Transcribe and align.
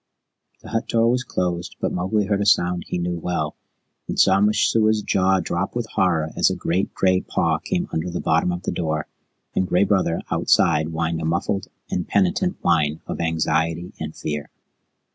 The 0.63 0.69
hut 0.69 0.87
door 0.87 1.07
was 1.11 1.23
closed, 1.23 1.75
but 1.79 1.91
Mowgli 1.93 2.25
heard 2.25 2.41
a 2.41 2.45
sound 2.47 2.85
he 2.87 2.97
knew 2.97 3.19
well, 3.19 3.55
and 4.07 4.19
saw 4.19 4.41
Messua's 4.41 5.03
jaw 5.03 5.39
drop 5.39 5.75
with 5.75 5.85
horror 5.93 6.31
as 6.35 6.49
a 6.49 6.55
great 6.55 6.91
gray 6.95 7.21
paw 7.21 7.59
came 7.59 7.87
under 7.93 8.09
the 8.09 8.19
bottom 8.19 8.51
of 8.51 8.63
the 8.63 8.71
door, 8.71 9.05
and 9.53 9.67
Gray 9.67 9.83
Brother 9.83 10.19
outside 10.31 10.87
whined 10.87 11.21
a 11.21 11.25
muffled 11.25 11.67
and 11.91 12.07
penitent 12.07 12.57
whine 12.63 13.01
of 13.05 13.21
anxiety 13.21 13.93
and 13.99 14.15
fear. 14.15 14.49